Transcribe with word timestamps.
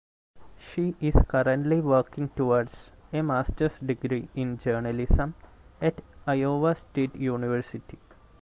She 0.57 0.95
is 0.99 1.15
currently 1.29 1.79
working 1.79 2.29
towards 2.29 2.89
a 3.13 3.21
master's 3.21 3.77
degree 3.77 4.29
in 4.33 4.57
journalism 4.57 5.35
at 5.79 6.01
Iowa 6.25 6.73
State 6.73 7.13
University. 7.15 7.99